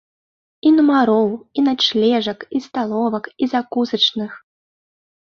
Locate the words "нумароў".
0.77-1.27